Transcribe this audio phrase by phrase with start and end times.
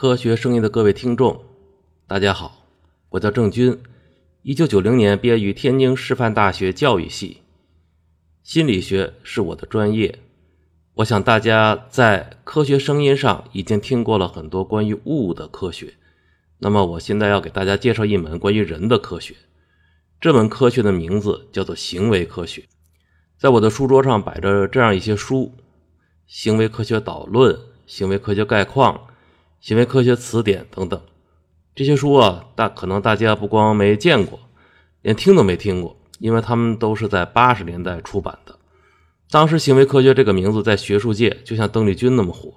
[0.00, 1.42] 科学声音的各位听众，
[2.06, 2.68] 大家好，
[3.08, 3.80] 我叫郑军，
[4.42, 7.38] 一九九零年毕业于天津师范大学教育系，
[8.44, 10.20] 心理学是我的专业。
[10.94, 15.94] 我想大家在科学声音上已经听过了很多关于物的科学，
[16.58, 19.34] 那么我现在要给大家介绍一门关于人的科学。
[20.20, 22.68] 这门科学的名字叫做行为科学。
[23.36, 25.56] 在我的书桌上摆着这样一些书：
[26.28, 27.52] 《行为科学导论》
[27.88, 28.94] 《行为科学概况》。
[29.60, 31.00] 行为科学词典等等，
[31.74, 34.38] 这些书啊，大可能大家不光没见过，
[35.02, 38.56] 连听都没听过，因为他们都是在八十年代出版的。
[39.30, 42.54] 当时行为科学这个名字在学术界就像邓丽君那么火，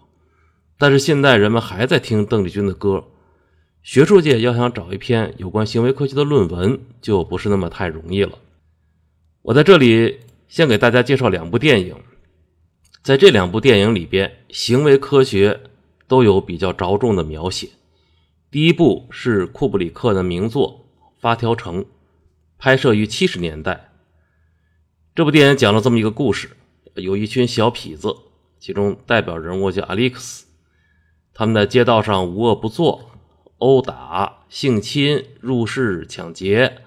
[0.77, 3.03] 但是现在人们还在听邓丽君的歌，
[3.81, 8.37] 学术界要想找一篇有关行为科学的论文就不是那么太容易了。
[9.41, 11.95] 我在这里先给大家介绍两部电影，
[13.01, 15.59] 在这两部电影里边，行为科学。
[16.11, 17.69] 都有比较着重的描写。
[18.51, 20.83] 第一部是库布里克的名作
[21.17, 21.83] 《发条城》，
[22.57, 23.93] 拍摄于七十年代。
[25.15, 26.49] 这部电影讲了这么一个故事：
[26.95, 28.13] 有一群小痞子，
[28.59, 30.47] 其中代表人物叫阿历克斯，
[31.33, 33.11] 他们在街道上无恶不作，
[33.59, 36.79] 殴打、性侵、入室抢劫，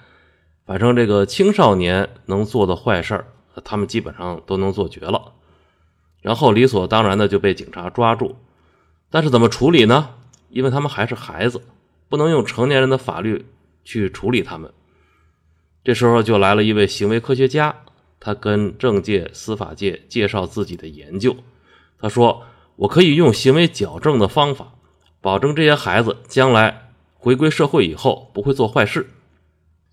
[0.66, 3.24] 反正这个青少年能做的坏事
[3.64, 5.32] 他们基本上都能做绝了。
[6.20, 8.36] 然后理所当然的就被警察抓住。
[9.14, 10.10] 但是怎么处理呢？
[10.50, 11.62] 因为他们还是孩子，
[12.08, 13.46] 不能用成年人的法律
[13.84, 14.72] 去处理他们。
[15.84, 17.76] 这时候就来了一位行为科学家，
[18.18, 21.36] 他跟政界、司法界介绍自己的研究。
[22.00, 22.42] 他说
[22.74, 24.74] ：“我可以用行为矫正的方法，
[25.20, 29.08] 保证这些孩子将来回归社会以后不会做坏事。”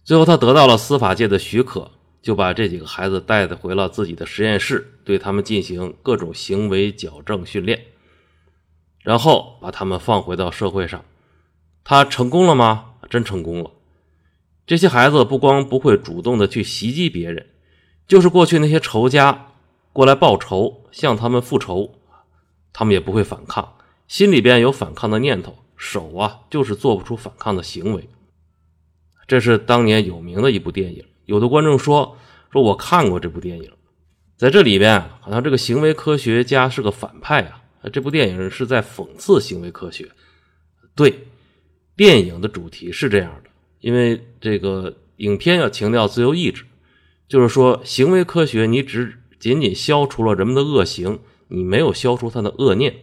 [0.04, 1.92] 最后他得到了司法界的许可，
[2.24, 7.86] 就把这几个孩子带回了自己的实验室，对他们进行各种行为矫正训练。
[9.02, 11.04] 然后把他们放回到社会上，
[11.84, 12.94] 他成功了吗？
[13.10, 13.72] 真成功了。
[14.66, 17.48] 这些孩子不光不会主动的去袭击别人，
[18.08, 19.48] 就是过去那些仇家
[19.92, 21.96] 过来报仇，向他们复仇，
[22.72, 23.74] 他们也不会反抗，
[24.08, 28.08] 心里边有反抗的念头，手啊就是做不出反抗的行为。
[29.28, 31.04] 这是当年有名的一部电影。
[31.26, 32.18] 有的观众说
[32.52, 33.72] ：“说我看过这部电影，
[34.38, 40.10] 在这里边好像这个行为科学家是个反派啊。”这部电影是在讽刺行为科学。
[40.96, 41.28] 对，
[41.96, 43.50] 电影的主题是这样的，
[43.80, 46.66] 因为这个影片要强调自由意志，
[47.28, 52.96] 就是说行为科学你只仅仅消除了人们的恶行，你没有消除他的恶念。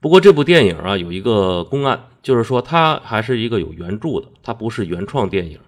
[0.00, 5.58] 不过这部电影啊有一个公案，就是说它还是一个有原著的，它不是原创电影，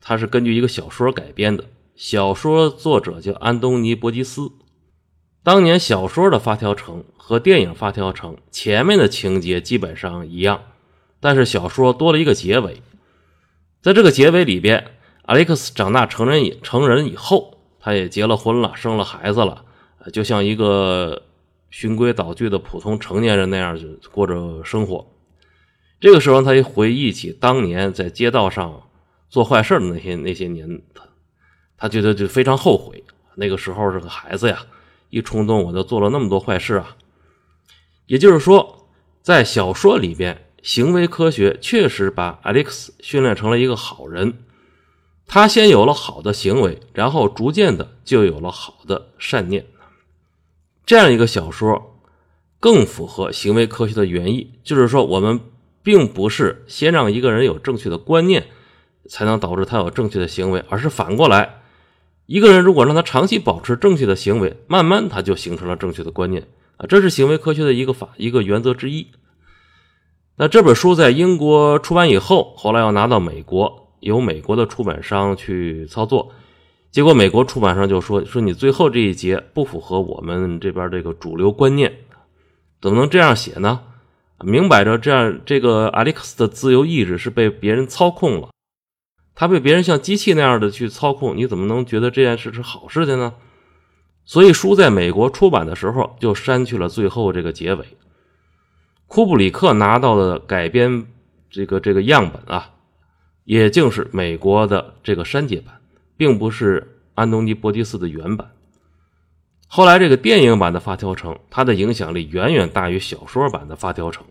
[0.00, 4.50] 它是根据一个小说改编的，小说作者叫安东尼·伯吉斯。
[5.42, 10.62] 当年小说的《发条城》和电影《发条城》前面的情节基本上一样，
[11.18, 12.82] 但是小说多了一个结尾。
[13.80, 14.92] 在这个结尾里边，
[15.22, 19.64] 阿历克斯长大成人以成人以后，他也结了婚了，生了孩子了，
[20.12, 21.22] 就像一个
[21.70, 25.10] 循规蹈矩的普通成年人那样就过着生活。
[25.98, 28.82] 这个时候，他一回忆起当年在街道上
[29.30, 31.04] 做坏事的那些那些年，他
[31.78, 33.02] 他觉得就非常后悔。
[33.36, 34.66] 那个时候是个孩子呀。
[35.10, 36.96] 一冲动，我就做了那么多坏事啊！
[38.06, 38.88] 也就是说，
[39.22, 44.44] 在小说里边，行为科学确实把 Alex 训练成了一个好人。
[45.26, 49.66] 他先有了好的行为，然后逐渐的就有了好的善念。
[50.84, 52.00] 这样一个小说
[52.58, 55.38] 更符合行为科学的原意，就是说，我们
[55.82, 58.48] 并不是先让一个人有正确的观念，
[59.08, 61.59] 才能导致他有正确的行为，而是反过来。
[62.30, 66.46] 一个人如果让他长期保持正确的行为，慢慢他就形成了正确的观念
[66.76, 69.08] 啊，这是行为科学的一个法一个原则之一。
[70.36, 76.30] 那这本书在英国出版以后，后来要拿到美国，由美国的出版商去操作，
[76.92, 81.92] 结果美国出版商就说说你最后这一节不符合我们这边这个主流观念，
[82.80, 83.80] 怎么能这样写呢？
[84.44, 88.50] 明摆着这样，这个 Alex 的自由意志是被别人操控了。
[89.40, 93.32] 他被别人像机器那样的去操控，你怎么能觉得这件事是好事情呢？
[94.26, 97.86] 所以书在美国出版的时候就删去了最后这个结尾。
[99.06, 101.06] 库布里克拿到的改编
[101.48, 102.72] 这个这个样本啊，
[103.44, 105.80] 也就是美国的这个删节版，
[106.18, 108.50] 并不是安东尼·波迪斯的原版。
[109.68, 114.22] 后来这个电影版的《发条城》，它的影响力远远大于小说版的《发条城》。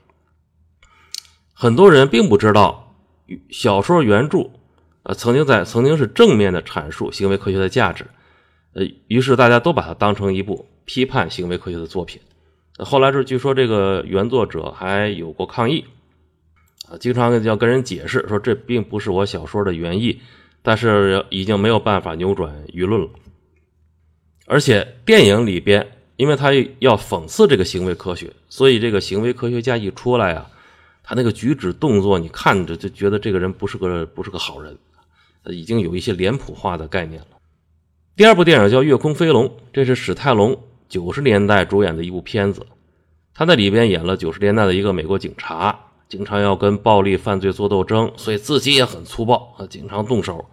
[1.52, 2.96] 很多人并不知道
[3.50, 4.52] 小说原著。
[5.04, 8.06] 呃，曾经在曾经是正面的阐述行为科学的价值，
[8.74, 12.22] 呃，于是大家都把它当成一部批判行为科学的作品，
[12.78, 15.86] 后来是据说这个原作者还有过抗议，
[16.90, 20.20] 啊，经常要跟人解释说这并不是我小说的原意，
[20.62, 23.08] 但是已经没有办法扭转舆论了。
[24.46, 25.88] 而且电影里边，
[26.18, 30.50] 因为他要讽刺这个行为科学，所以这个行为科学家一出来啊，
[31.04, 34.76] 他那个举止动作，你看着就觉得这个人不是个不是个好人，
[35.46, 37.28] 已经有一些脸谱化的概念了。
[38.16, 40.60] 第二部电影叫《月空飞龙》，这是史泰龙。
[40.90, 42.66] 九十年代主演的一部片子，
[43.36, 50.46] 他在里边演了九十年代的一个美国警察，经常要跟暴力犯罪做斗争，所以自己也很粗暴啊，经常动手。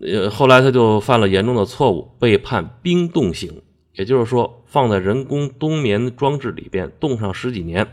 [0.00, 3.62] 呃，后来他就犯了严重的错误，被判冰冻刑，
[3.94, 7.88] 也就是说放在人工冬眠装置里边冻上十几年，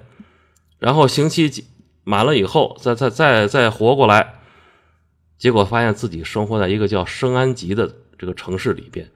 [0.77, 1.65] 然后刑期
[2.03, 4.35] 满了以后，再再再再活过来，
[5.39, 9.09] 结果发现自己生活在一个叫圣安吉的这个城市里边。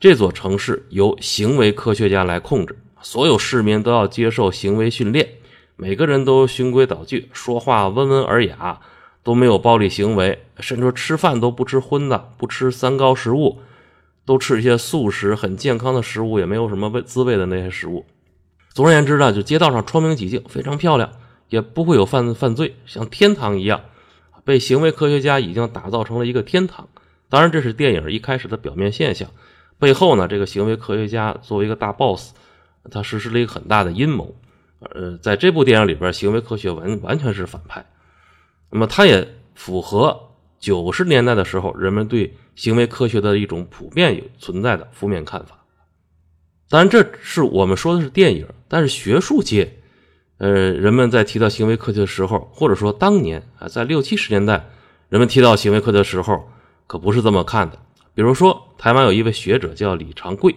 [0.00, 5.28] 这座城市由行为科学家来控制，所有市民都要接受行为训练，
[5.76, 8.80] 每个人都循规蹈矩，说话温文尔雅，
[9.22, 13.60] 都没有暴力行为，甚至吃饭都不吃荤的，不吃三高食物，
[14.24, 18.04] 都吃一些素食，很健康的食物，也没有什么味滋味的那些食物。
[18.72, 21.12] 总而言之呢，就街道上窗明几净，非常漂亮，
[21.48, 23.82] 也不会有犯犯罪，像天堂一样，
[24.44, 26.88] 被行为科学家已经打造成了一个天堂。
[27.28, 29.28] 当然，这是电影一开始的表面现象。
[29.78, 32.32] 背后呢，这个行为科学家作为一个大 boss，
[32.90, 34.36] 他实施了一个很大的阴谋。
[34.80, 37.84] 呃，在这部电影里边，行为科学完完全是反派。
[38.70, 40.28] 那么，他也符合
[40.58, 45.64] 九十年代的时候人们对行为科学的一种普遍有存在的负面看法。
[46.68, 49.81] 当然，这是我们说的是电影，但是学术界，
[50.42, 54.68] 呃，人们在提到行为科学的时候，或者说当年啊，在六七十年代，
[55.08, 56.48] 人们提到行为科学的时候，
[56.88, 57.78] 可不是这么看的。
[58.12, 60.56] 比如说，台湾有一位学者叫李长贵，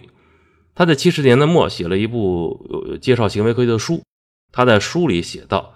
[0.74, 4.02] 他在七十年代末写了一部介绍行为科学的书。
[4.50, 5.74] 他在书里写道，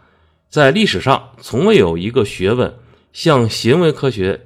[0.49, 2.75] 在历史上从未有一个学问
[3.13, 4.41] 向行为科学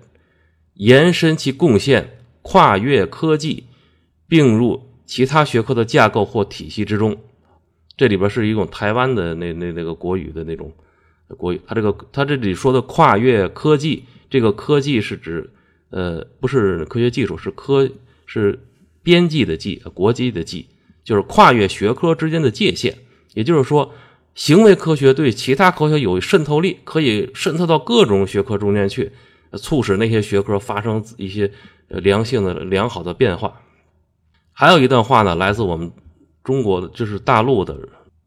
[0.74, 3.64] 延伸其贡献，跨越科技，
[4.28, 7.16] 并入其他学科的架构或体系之中。
[7.96, 10.72] 这里边是一种台湾的那那那个国语的那种
[11.36, 11.60] 国语。
[11.66, 15.50] 他这个他这里说的跨越科技，这个科技是指。
[15.90, 17.88] 呃，不是科学技术，是科
[18.26, 18.58] 是
[19.04, 20.66] 边际的际，国际的际，
[21.04, 22.96] 就是跨越学科之间的界限。
[23.34, 23.92] 也就是说，
[24.34, 29.12] 行为科学对其他科学有渗透力，可以渗透到各种学科中间去，
[29.52, 31.52] 促使那些学科发生一些
[31.86, 33.60] 良性的、良好的变化。
[34.52, 35.92] 还有一段话呢，来自我们
[36.44, 37.76] 中国的，就是大陆的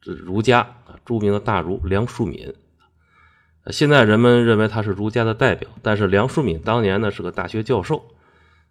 [0.02, 0.68] 儒家，
[1.06, 2.54] 著名的大儒梁漱溟。
[3.70, 8.06] 现在人们认为他是儒家的代表，但是梁漱溟当年呢是个大学教授，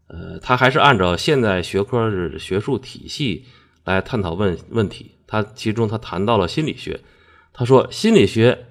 [0.08, 3.44] 呃，他还是按照现代学科的学术体系
[3.84, 5.12] 来探讨问问题。
[5.26, 7.00] 他其中他谈到了心理学，
[7.52, 8.66] 他说心理学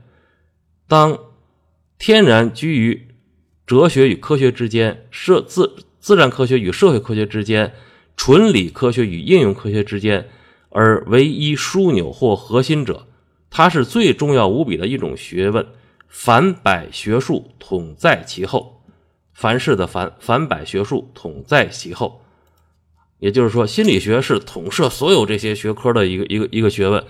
[0.88, 1.20] 当
[2.00, 3.10] 天然居于
[3.68, 7.74] 哲学与科学之间，社自自然科学与社会科学之间，
[8.18, 10.30] 纯理科学与应用科学之间，
[10.76, 13.08] 而唯一枢纽或核心者，
[13.50, 15.66] 它是最重要无比的一种学问。
[16.10, 18.82] 凡百学术统在其后，
[19.34, 22.20] 凡事的凡，凡百学术统在其后，
[23.20, 27.06] 也就是说，心理学是统摄所有这些学科的一个一个一个学问。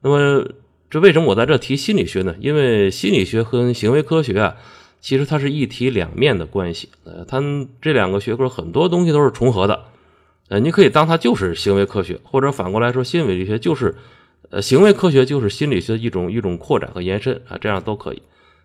[0.00, 0.48] 那么，
[0.88, 2.34] 这为什么我在这提心理学呢？
[2.40, 4.56] 因为心理学和行为科学啊，
[5.02, 6.88] 其实它是一体两面的关系。
[7.04, 7.42] 呃，它
[7.82, 9.91] 这两个学科很多东西都是重合的。
[10.48, 13.94] 呃，你可以当它就是行为科学，或者反过来说，心理学就是，
[14.50, 18.22] 呃，行为科学就是心理学的一种一种扩展和延伸啊，这样都可以。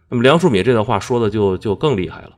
[0.09, 2.37] 那么梁漱溟这段话说的就就更厉害了，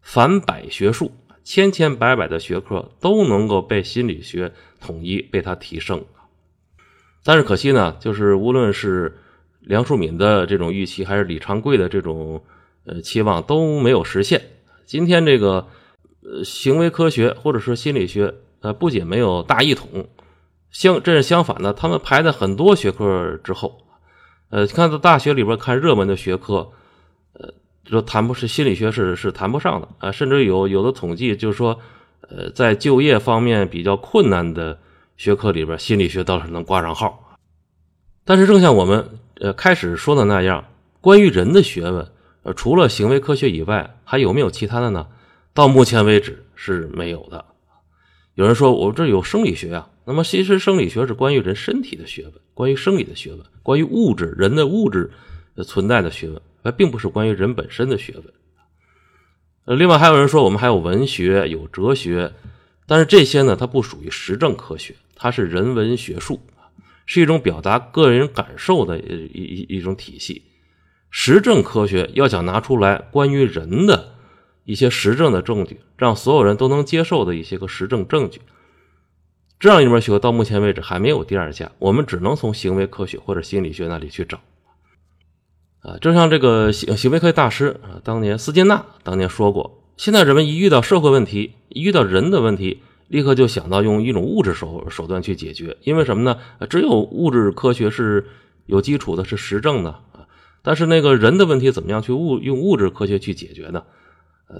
[0.00, 1.12] 凡百学术，
[1.44, 6.04] 千千百百的学科都能够被心理学统一，被它提升。
[7.22, 9.18] 但是可惜呢，就是无论是
[9.60, 12.42] 梁漱溟的这种预期，还是李长贵的这种
[12.84, 14.40] 呃期望都没有实现。
[14.86, 15.68] 今天这个
[16.22, 20.06] 呃行为科学或者说心理学，呃不仅没有大一统，
[20.70, 23.78] 相这是相反的，他们排在很多学科之后。
[24.50, 26.70] 呃，看到大学里边看热门的学科。
[27.32, 27.48] 呃
[27.86, 31.76] 说谈不是心理学是是谈不上的啊，甚至有有的统计就是说，
[32.20, 34.78] 呃，在就业方面比较困难的
[35.16, 37.36] 学科里边，心理学倒是能挂上号。
[38.24, 40.64] 但是正像我们呃开始说的那样，
[41.00, 42.06] 关于人的学问，
[42.44, 45.08] 呃，除了行为科学以外，还有没有其他的呢？
[45.52, 47.44] 到目前为止是没有的。
[48.40, 55.10] 有人说我这有生理学啊，那么其实生理学是关于人身体的学问，关于生理的学问，关于物质人的物质
[55.64, 56.40] 存在的学问。
[56.62, 58.24] 而并不是关于人本身的学问。
[59.64, 62.34] 呃，另外还有人说，我们还有文学、有哲学，
[62.86, 66.38] 但是这些呢，它不属于实证科学，它是人文学术
[67.06, 70.42] 是一种表达个人感受的一一一种体系。
[71.10, 74.12] 实证科学要想拿出来关于人的
[74.70, 78.40] 一些实证的证据，让所有人都能接受的一些个实证证据，
[79.58, 84.38] 这样一门学科到目前为止还没有第二家，我们只能从行为科学或者心理学那里去找。
[85.80, 96.38] 啊，正像这个行行为科学大师啊，当年斯金纳当年说过，现在人们一遇到社会问题，一遇到人的问题，立刻就想到用一种物质手手段去解决，因为什么呢？
[96.68, 98.24] 只有物质科学是
[98.66, 100.28] 有基础的，是实证的啊。
[100.62, 103.82] 但是那个人的问题怎么样去物用物质科学去解决呢？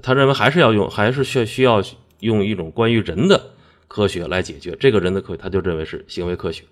[0.01, 1.83] 他认为还是要用，还是需需要
[2.19, 3.51] 用一种关于人的
[3.87, 6.63] 科学来解决这个人的科学，他就认为是行为科学。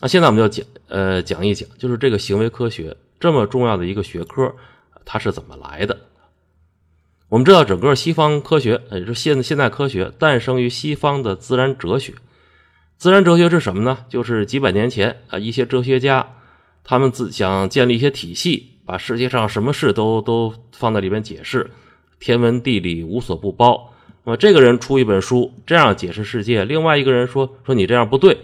[0.00, 4.54] 那现在我们就讲，呃，讲一讲，就是这个行为科学这么重要的一个学科，
[5.04, 5.98] 它是怎么来的？
[7.28, 12.14] 我们知道，整个西方科学，也就是现现代科学，诞生于西方的自然哲学。
[12.96, 14.06] 自然哲学是什么呢？
[14.08, 16.34] 就是几百年前啊，一些哲学家。
[16.84, 21.70] 他们自想建立一些体系，把世界上什么事都都放在里边解释，
[22.18, 23.92] 天文地理无所不包。
[24.24, 28.38] 那么这个人出一本书，这样解释世界；另外一个人说说你这样不对，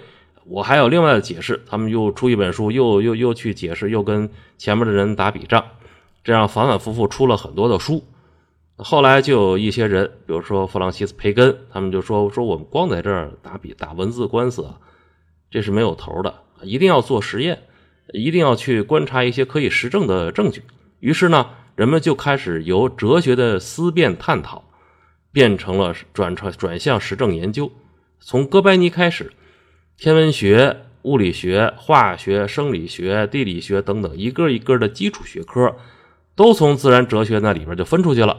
[0.46, 1.62] 我还有另外的解释。
[1.66, 5.64] 他们又出一本书，又又又去解释，又跟前面的人打笔仗，
[6.22, 8.04] 这样反反复复出了很多的书。
[8.76, 14.78] 后来就有一些人，比如说弗朗西斯·培根，他们就说说我们光在这儿打笔打文字官司啊，
[15.50, 17.58] 这是没有头的，一定要做实验。
[18.12, 20.62] 一定要去观察一些可以实证的证据。
[21.00, 24.64] 于是呢，人们就开始由哲学的思辨探讨，
[25.32, 27.72] 变成了转转转向实证研究。
[28.20, 29.32] 从哥白尼开始，
[29.96, 35.74] 天文学、物理学、化学、生理学、地理学等等一个一个的基础学科，
[36.36, 38.38] 都从自然哲学那里边就分出去了。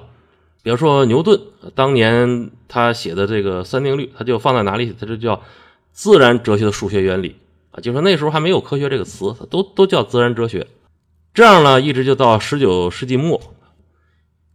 [0.63, 1.39] 比如说牛顿
[1.75, 4.95] 当年他写的这个三定律，他就放在哪里？
[4.99, 5.43] 他就叫
[5.91, 7.35] 自然哲学的数学原理
[7.71, 7.81] 啊。
[7.81, 10.65] 就说那时候还没有科学这个词，都都叫自然哲学。
[11.35, 13.41] 这样呢，一直就到十九世纪末，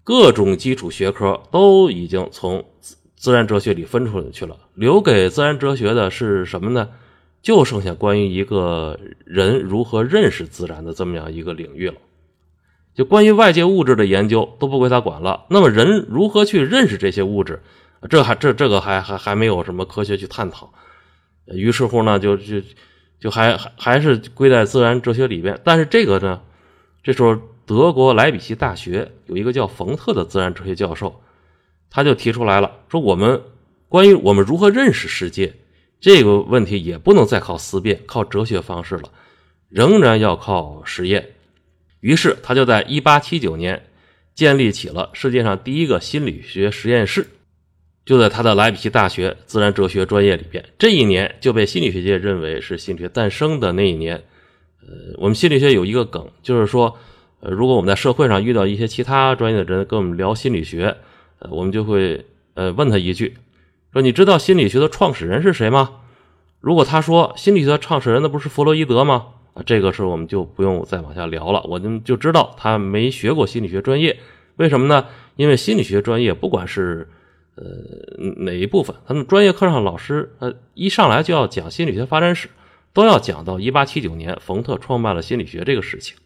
[0.02, 2.64] 各种基础学科都已经从
[3.14, 6.88] 自然哲学里分出去了，留给自然哲学的是什么呢？
[7.42, 11.96] 就剩下关于一个人如何认识自然的这么样一个领域了。
[12.94, 15.44] 就关于外界物质的研究都不归他管了。
[15.50, 17.62] 那么人如何去认识这些物质？
[18.08, 20.72] 这还这这个还还还没有什么科学去探讨。
[21.44, 22.62] 于是乎呢，就就。
[23.20, 26.40] 就还还是归在自然哲学里边，但是这个呢，
[27.02, 31.20] 这时候德国莱比锡大学有一个叫冯特的自然哲学教授，
[31.88, 33.40] 他就提出来了，说我们
[33.88, 35.54] 关于我们如何认识世界
[36.00, 39.10] 这个问题，也不能再靠思辨、靠哲学方式了，
[39.68, 41.30] 仍然要靠实验。
[42.00, 43.82] 于是他就在1879年
[44.34, 47.26] 建立起了世界上第一个心理学实验室。
[48.06, 54.24] 就在他的莱比锡大学自然哲学专业里边，这一年就被心理学界认为是心理学诞生的那一年。
[54.82, 56.96] 呃，我们心理学有一个梗，就是说，
[57.40, 60.96] 呃，如果我们在社会上遇到一些其他专业的人跟我们聊心理学，
[61.38, 63.36] 呃，我们就会呃问他一句，
[63.92, 66.00] 说你知道心理学的创始人是谁吗？
[66.60, 69.28] 如果他说心理学的创始人那不是弗洛伊德吗？
[69.54, 74.18] 啊，这个时候我们就不用再往下聊了，我们就知道他没学过心理学专业。
[74.56, 75.06] 为什么呢？
[75.36, 77.08] 因为心理学专业不管是
[77.56, 77.64] 呃，
[78.44, 78.94] 哪一部分？
[79.06, 82.48] 他们专业课上老师，呃，一上来就要讲心理学发展史，
[82.92, 86.16] 都要讲到一八七九年冯特创办了心理学这个事情。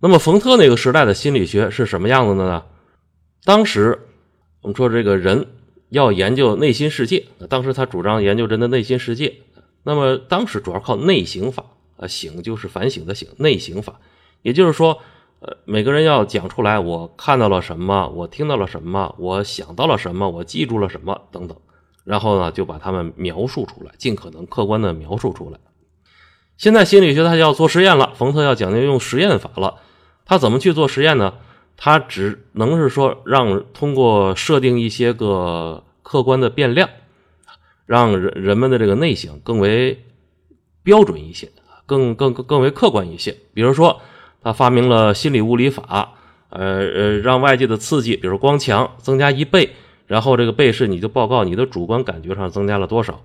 [0.00, 2.64] 那么冯特那个时代的心理学是什么样子的呢？
[3.44, 3.98] 当时
[4.62, 5.46] 我们说这个人
[5.88, 9.36] 要研究内心世界，当时他主张研究人的内心世界。
[9.82, 11.64] 那么当时主要靠内省法，
[11.96, 14.00] 啊，省就是反省的省，内省法，
[14.42, 14.98] 也就是说。
[15.40, 21.56] 呃，每个人要讲出来，我看到了什么，我听到了什么，我想到了什么，我记住了什么等等，
[22.02, 25.60] 然后呢，就把他们描述出来，尽可能客观的描述出来。
[26.58, 29.76] 现在心理学它要做实验了，冯特要讲究用实验法了。
[30.26, 31.32] 他怎么去做实验呢？
[31.78, 36.90] 他只能是说让通过设定一些个客观的变量，
[37.86, 40.04] 让人人们的这个内省更为
[40.82, 41.48] 标准一些，
[41.86, 43.34] 更更更为客观一些。
[43.54, 44.02] 比如说。
[44.40, 46.14] 他发明了心理物理法，
[46.50, 49.70] 呃呃，让外界的刺激，比如光强，增加一倍，
[50.06, 53.20] 然后这个倍式你就报告你的主观感觉上增加了多少。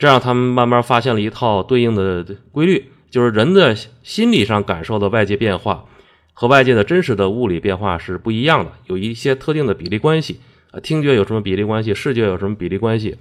[0.00, 5.84] 这样他们慢慢发现了一套对应的规律，就是人的心理上感受的外界变化
[6.32, 10.40] 和外界的真实的物理变化是不一样的，有一些特定的比例关系。
[10.72, 13.16] 啊，听觉有什么比例关系，视觉有什么比例关系，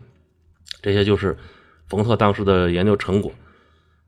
[0.81, 1.37] 这些就是
[1.87, 3.31] 冯特当时的研究成果。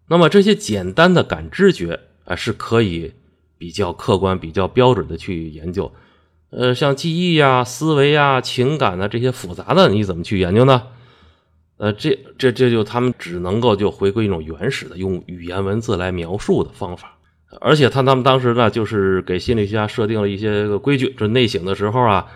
[0.07, 3.13] 那么这些简单的感知觉啊是可以。
[3.61, 5.93] 比较客观、比较标准的去研究，
[6.49, 10.81] 呃，像记忆呀、思维呀、情感呐这些复杂的，你怎么去研究呢？
[11.81, 17.17] 呃，这这这就他们只能够就回归一种原始的用语言文字来描述的方法。
[17.59, 22.27] 而且他他们当时呢，就是给心理学家设定了一些个规矩，就内省的时候啊，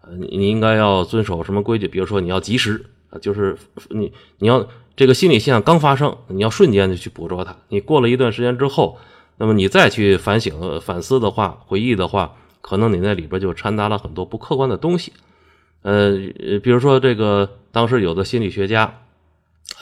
[0.00, 1.86] 呃，你应该要遵守什么规矩？
[1.86, 3.54] 比如说你要及时啊，就是
[3.90, 7.54] 你你要这个心理现象刚发生，你要瞬间的去捕捉它。
[7.68, 8.96] 你过了一段时间之后，
[9.36, 15.12] 那么你再去反省反思的话，回忆的话，可能你那里边就掺杂了很多不客观的东西。
[15.84, 16.16] 呃，
[16.62, 19.02] 比如说这个当时有的心理学家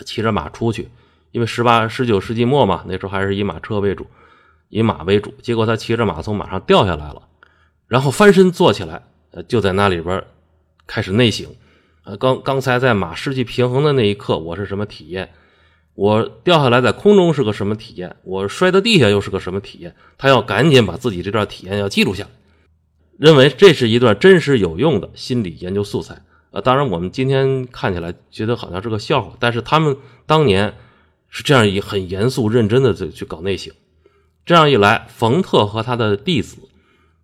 [0.04, 0.88] 骑着马出去，
[1.30, 4.06] 因为十八十九世纪末嘛，那时候还是以马车为主。
[4.68, 7.22] 以马为主，结果他骑着马从马上掉下来了，
[7.86, 10.24] 然后翻身坐起来，呃，就在那里边
[10.86, 11.46] 开始内省。
[12.04, 15.30] 呃，刚刚才在马失去平衡的那一刻，我是什么体验？
[15.94, 18.16] 我掉下来在空中是个什么体验？
[18.24, 19.94] 我摔到地下又是个什么体验？
[20.16, 22.30] 他要赶紧把自己这段体验要记录下来，
[23.18, 26.22] 认为这是一段真实有用的心理研究素材。
[26.50, 30.74] 呃，当然我们今天看起来觉得好像是个笑话，但是他们当年
[31.30, 33.72] 是这样以很严肃认真的在去搞内省。
[34.44, 36.58] 这样一来，冯特和他的弟子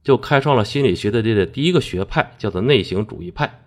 [0.02, 3.66] 就开创了心理学的这个第一个学派，叫做内省主义派。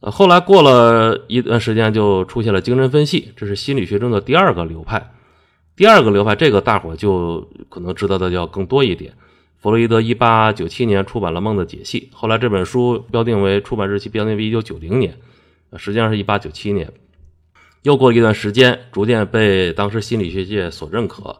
[0.00, 5.12] 呃，后来过了一段时间，就出现了精神分析，这是心理学中的第二个流派。
[5.76, 9.14] 第二个流派，这个大伙就可能知道的要更多一点。
[9.60, 15.18] 弗洛伊德一八九七年出版了《梦的解析》，后来这本书标定为出版日期标定为一九九零年，
[15.76, 16.90] 实际上是一八九七年。
[17.82, 21.36] 又过了一段时间，逐渐被当时心理学界所认可。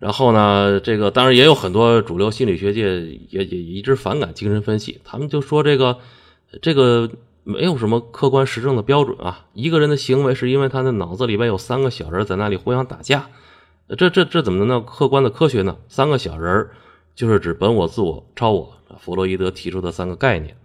[0.00, 5.98] 然后呢，这个当然也有很多主流心理学界也也一直反感精神分析，他们就说这个
[6.60, 7.08] 这个
[7.44, 9.46] 没有什么客观实证的标准啊。
[9.54, 13.30] 一个人的行为是因为他的脑子里边有三个小人在那里互相打架，
[13.96, 15.76] 这这这怎么能叫客观的科学呢？
[15.88, 16.68] 三个小人
[17.14, 20.56] 就是指本我、自我、超我，弗洛伊德提出的三个概念。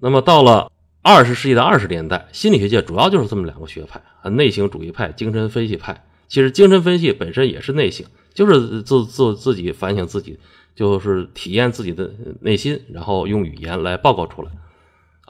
[0.00, 0.70] 那么到了
[1.02, 6.04] 二十世纪的二十年代，心理学界主要就是这么两个学派啊，内省主义派、精神分析派。
[6.28, 8.06] 其实精神分析本身也是内省。
[8.34, 10.36] 就是自自自己反省自己，
[10.74, 14.50] 就是体验自己的内心，然后用语言来报告出来。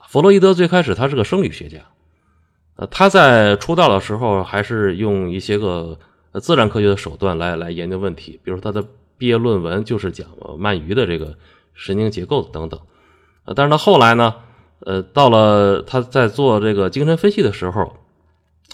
[0.09, 1.81] 弗洛伊德最开始他是个生理学家，
[2.77, 5.98] 呃，他在出道的时候还是用一些个
[6.40, 8.83] 自然科学的手段来来研究问题，比如他的
[9.18, 11.37] 毕业论文就是讲鳗鱼的这个
[11.74, 12.81] 神经结构等等。
[13.44, 14.35] 呃，但是他后来呢，
[14.81, 17.96] 呃，到了他在做这个精神分析的时候，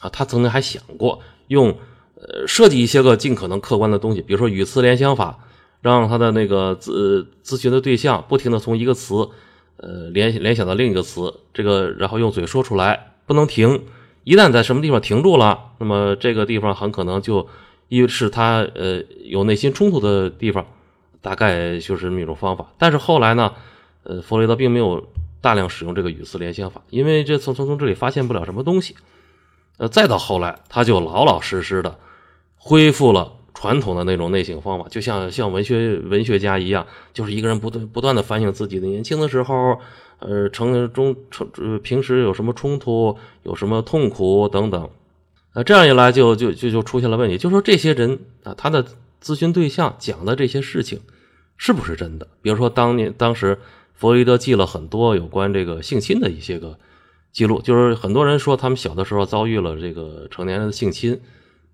[0.00, 1.76] 啊，他曾经还想过用。
[2.22, 5.38] 呃，设计一些个尽可能客观的东西，比如说语词联想法，
[5.80, 9.30] 让他的那个咨咨询的对象不停的从一个词，
[9.78, 13.86] 呃，联联想到另一个词，这个然后用嘴说出来，不能停。
[14.24, 17.48] 一旦在什么地方停住了，那么这个地方很可能就
[17.90, 20.66] 一是他呃有内心冲突的地方，
[21.20, 22.72] 大概就是这么一种方法。
[22.78, 23.52] 但是后来呢，
[24.04, 25.06] 呃，弗雷德并没有
[25.42, 28.96] 大量使用这个语词联想法，因为这从从从这里发现不了什么东西。
[29.76, 31.98] 呃，再到后来，他就老老实实的。
[32.62, 39.80] 恢复了传统的那种内省方法，就像像文学文学家一样，就是一个人不断不断的反省自己的年轻的时候，
[40.18, 41.48] 呃，成中成
[41.82, 44.90] 平时有什么冲突，有什么痛苦等等，
[45.52, 48.84] 啊，这样一来就就就就出现了问题，就说这些人啊，他的
[49.22, 51.00] 咨询对象讲的这些事情
[51.56, 52.28] 是不是真的？
[52.40, 53.58] 比如说当年当时
[53.94, 56.78] 弗洛伊德记了很多有关这个性侵的一些个
[57.32, 61.20] 记录，就是很多人说他们小的时候遭遇了这个成年人的性侵。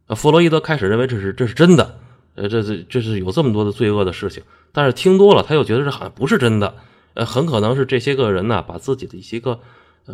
[0.07, 1.99] 呃，弗洛伊德开始认为这是这是真的，
[2.35, 6.75] 呃，这这这是有这么多的罪恶的事情，但是听多了，他又觉得这好像不是真的，
[7.15, 9.61] 呃，很可能是这些个人呢把自己的一些个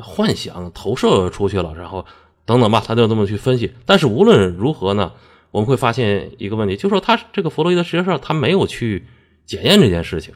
[0.00, 2.06] 幻想投射出去了，然后
[2.44, 3.72] 等等吧，他就这么去分析。
[3.86, 5.12] 但是无论如何呢，
[5.50, 9.06] 我们会发现一个问题，就是说他这个弗洛伊德实际上他没有去
[9.46, 10.34] 检验这件事情，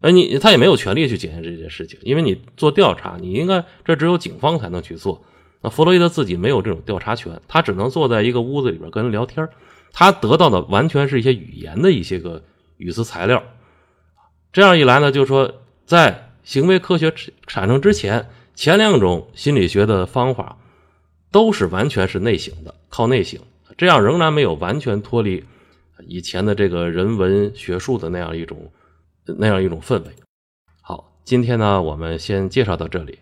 [0.00, 5.24] 呃，你他也没有权利去检验这件事情，因为你做调查，你应该这只有警方才能去做。
[5.60, 9.48] 那弗洛伊德自己没有这种调查权，他只能坐在一个屋子里边跟人聊天
[9.92, 12.42] 他得到的完全是一些语言的一些个
[12.76, 13.42] 语词材料。
[14.52, 15.52] 这样一来呢，就是说，
[15.86, 17.12] 在行为科学
[17.46, 20.58] 产生之前，前两种心理学的方法
[21.34, 23.40] 都是完全是内省的，靠内省，
[23.76, 25.42] 这样仍然没有完全脱离
[26.06, 28.70] 以前的这个人文学术的那样一种
[29.24, 30.10] 那样一种氛围。
[30.80, 33.18] 好，今天呢，我们先介绍到这里。